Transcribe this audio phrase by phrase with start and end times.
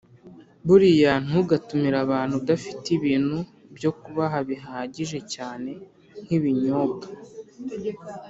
[0.67, 3.37] Buriya ntugatumire abantu udafite ibintu
[3.75, 5.71] byokubaha bihagije cyane
[6.23, 7.07] nkibinyiobwa